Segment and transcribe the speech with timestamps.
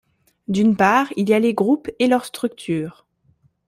[0.47, 3.05] D’une part, il y a les groupes et leurs structures.